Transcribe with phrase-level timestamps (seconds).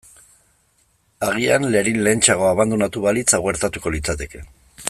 [1.27, 4.47] Agian Lerin lehentxeago abandonatu balitz hau gertatuko litzateke.